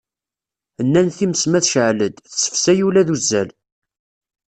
Nnan 0.85 1.07
times 1.17 1.43
ma 1.49 1.59
tecɛel-d, 1.63 2.15
tessefsay 2.19 2.79
ula 2.87 3.07
d 3.07 3.09
uzzal. 3.15 3.49